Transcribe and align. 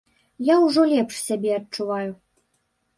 Я 0.47 0.55
ўжо 0.63 0.87
лепш 0.93 1.21
сябе 1.27 1.51
адчуваю. 1.61 2.11